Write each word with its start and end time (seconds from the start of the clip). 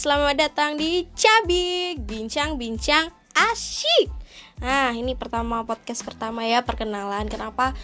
selamat 0.00 0.48
datang 0.48 0.80
di 0.80 1.04
Cabik. 1.12 2.08
Bincang-bincang 2.08 3.12
asyik. 3.36 4.08
Nah, 4.64 4.96
ini 4.96 5.12
pertama 5.12 5.60
podcast 5.68 6.08
pertama 6.08 6.40
ya, 6.48 6.64
perkenalan. 6.64 7.28
Kenapa? 7.28 7.76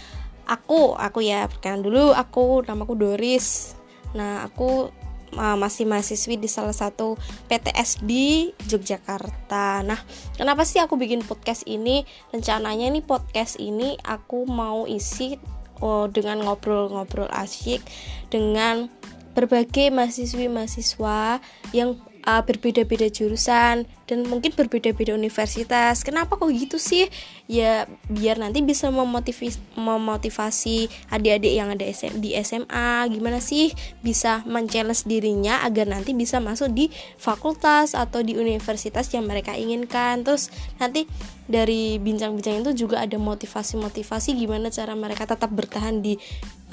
Aku, 0.48 0.97
aku 0.97 1.21
ya, 1.21 1.45
perkenalan 1.45 1.84
dulu. 1.84 2.16
Aku, 2.16 2.65
namaku 2.65 2.97
Doris. 2.97 3.77
Nah, 4.16 4.48
aku 4.48 4.89
uh, 5.37 5.57
masih 5.61 5.84
mahasiswi 5.84 6.41
di 6.41 6.48
salah 6.48 6.73
satu 6.73 7.21
PTS 7.52 8.01
di 8.01 8.48
Yogyakarta. 8.64 9.85
Nah, 9.85 10.01
kenapa 10.41 10.64
sih 10.64 10.80
aku 10.80 10.96
bikin 10.96 11.21
podcast 11.21 11.69
ini? 11.69 12.09
Rencananya 12.33 12.96
nih 12.96 13.05
podcast 13.05 13.61
ini 13.61 13.93
aku 14.01 14.48
mau 14.48 14.89
isi 14.89 15.37
oh, 15.84 16.09
dengan 16.09 16.41
ngobrol-ngobrol 16.41 17.28
asyik 17.28 17.84
Dengan 18.33 18.89
berbagai 19.37 19.93
mahasiswi-mahasiswa 19.93 21.45
yang 21.77 22.01
uh, 22.27 22.43
berbeda-beda 22.43 23.07
jurusan 23.09 23.87
dan 23.87 24.19
mungkin 24.27 24.53
berbeda-beda 24.53 25.15
universitas. 25.15 26.03
Kenapa 26.03 26.34
kok 26.37 26.51
gitu 26.51 26.77
sih? 26.77 27.07
Ya 27.47 27.87
biar 28.11 28.43
nanti 28.43 28.61
bisa 28.61 28.91
memotivasi, 28.91 29.79
memotivasi 29.79 30.91
adik-adik 31.15 31.55
yang 31.55 31.70
ada 31.70 31.87
SM, 31.87 32.19
di 32.19 32.34
SMA 32.43 33.07
gimana 33.09 33.39
sih 33.39 33.70
bisa 34.03 34.43
men-challenge 34.45 35.07
dirinya 35.07 35.62
agar 35.62 35.87
nanti 35.87 36.12
bisa 36.12 36.43
masuk 36.43 36.75
di 36.75 36.91
fakultas 37.17 37.95
atau 37.95 38.20
di 38.20 38.34
universitas 38.34 39.06
yang 39.15 39.31
mereka 39.31 39.55
inginkan. 39.55 40.27
Terus 40.27 40.51
nanti 40.83 41.06
dari 41.47 42.03
bincang-bincang 42.03 42.67
itu 42.67 42.87
juga 42.87 43.06
ada 43.06 43.15
motivasi-motivasi 43.23 44.34
gimana 44.34 44.75
cara 44.75 44.98
mereka 44.98 45.31
tetap 45.31 45.55
bertahan 45.55 46.03
di 46.03 46.19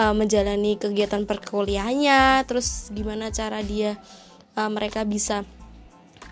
uh, 0.01 0.13
menjalani 0.17 0.81
kegiatan 0.81 1.29
perkuliahannya 1.29 2.41
terus 2.49 2.89
gimana 2.89 3.29
cara 3.29 3.61
dia 3.61 4.01
uh, 4.57 4.69
mereka 4.69 5.05
bisa 5.05 5.45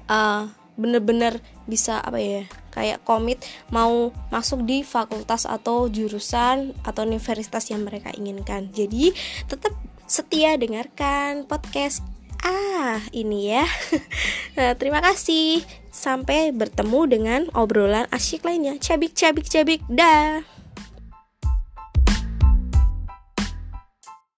uh, 0.09 0.50
bener-bener 0.80 1.44
bisa 1.67 2.00
apa 2.02 2.17
ya 2.17 2.44
kayak 2.72 3.03
komit 3.03 3.44
mau 3.69 4.09
masuk 4.31 4.64
di 4.64 4.81
fakultas 4.81 5.44
atau 5.44 5.91
jurusan 5.91 6.72
atau 6.81 7.03
universitas 7.03 7.67
yang 7.69 7.83
mereka 7.83 8.09
inginkan. 8.16 8.72
Jadi 8.72 9.11
tetap 9.45 9.75
setia 10.08 10.55
dengarkan 10.55 11.45
podcast. 11.45 12.02
Ah 12.42 12.97
ini 13.14 13.53
ya. 13.53 13.67
Nah, 14.58 14.73
terima 14.80 15.03
kasih. 15.03 15.61
Sampai 15.92 16.49
bertemu 16.55 17.02
dengan 17.05 17.42
obrolan 17.53 18.09
asyik 18.09 18.47
lainnya. 18.47 18.81
Cabik 18.81 19.14
cabik 19.14 19.45
cabik 19.45 19.83
dah 19.92 20.42